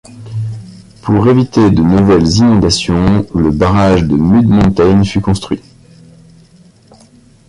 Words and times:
Pour 1.03 1.27
éviter 1.27 1.69
de 1.69 1.83
nouvelles 1.83 2.25
inondations, 2.37 3.27
le 3.35 3.51
barrage 3.51 4.03
Mud 4.05 4.47
Mountain 4.47 5.03
fut 5.03 5.21
construit. 5.21 5.61